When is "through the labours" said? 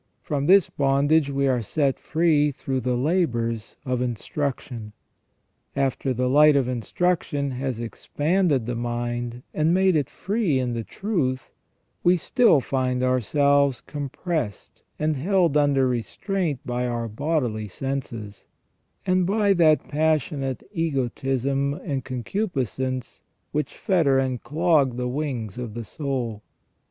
2.51-3.77